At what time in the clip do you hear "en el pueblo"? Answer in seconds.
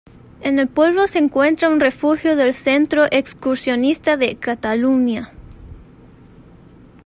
0.41-1.05